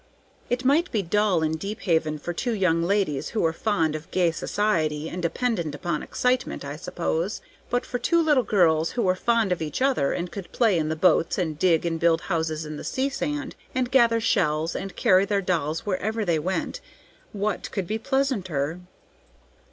[0.49, 4.31] It might be dull in Deephaven for two young ladies who were fond of gay
[4.31, 7.39] society and dependent upon excitement, I suppose;
[7.69, 10.89] but for two little girls who were fond of each other and could play in
[10.89, 14.95] the boats, and dig and build houses in the sea sand, and gather shells, and
[14.95, 16.81] carry their dolls wherever they went,
[17.31, 18.79] what could be pleasanter?"